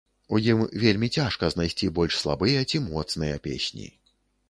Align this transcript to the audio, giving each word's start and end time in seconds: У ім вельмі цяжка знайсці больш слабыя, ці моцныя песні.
У 0.35 0.37
ім 0.51 0.63
вельмі 0.83 1.09
цяжка 1.17 1.51
знайсці 1.55 1.91
больш 2.01 2.19
слабыя, 2.25 2.67
ці 2.73 2.85
моцныя 2.91 3.35
песні. 3.49 3.87